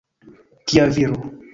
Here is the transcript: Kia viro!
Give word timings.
Kia 0.71 0.89
viro! 0.97 1.23